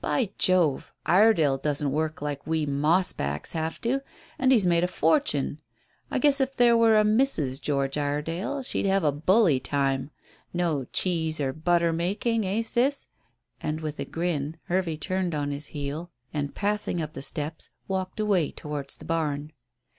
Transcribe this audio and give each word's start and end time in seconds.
By 0.00 0.30
Jove! 0.38 0.94
Iredale 1.04 1.58
doesn't 1.58 1.92
work 1.92 2.22
like 2.22 2.46
we 2.46 2.64
'moss 2.64 3.12
backs' 3.12 3.52
have 3.52 3.78
to, 3.82 4.02
and 4.38 4.50
he's 4.50 4.64
made 4.64 4.82
a 4.82 4.88
fortune. 4.88 5.58
I 6.10 6.18
guess 6.18 6.40
if 6.40 6.56
there 6.56 6.74
were 6.74 6.98
a 6.98 7.04
Mrs. 7.04 7.60
George 7.60 7.98
Iredale 7.98 8.62
she'd 8.62 8.86
have 8.86 9.04
a 9.04 9.12
bully 9.12 9.60
time. 9.60 10.10
No 10.54 10.86
cheese 10.86 11.38
or 11.38 11.52
butter 11.52 11.92
making, 11.92 12.46
eh, 12.46 12.62
sis?" 12.62 13.08
And, 13.60 13.82
with 13.82 14.00
a 14.00 14.06
grin, 14.06 14.56
Hervey 14.68 14.96
turned 14.96 15.34
on 15.34 15.50
his 15.50 15.66
heel, 15.66 16.10
and, 16.32 16.54
passing 16.54 17.02
up 17.02 17.12
the 17.12 17.20
steps, 17.20 17.68
walked 17.86 18.18
away 18.18 18.52
towards 18.52 18.96
the 18.96 19.04
barn. 19.04 19.52